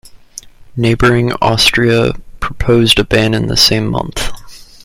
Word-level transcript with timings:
Neighbouring 0.75 1.31
Austria 1.43 2.13
proposed 2.39 2.97
a 2.97 3.03
ban 3.03 3.35
in 3.35 3.45
the 3.45 3.55
same 3.55 3.85
month. 3.85 4.31